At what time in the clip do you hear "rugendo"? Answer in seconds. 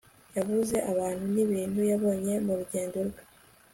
2.59-2.97